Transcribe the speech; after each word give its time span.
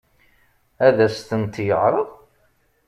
Ad 0.87 0.97
as-tent-yeɛṛeḍ? 1.05 2.07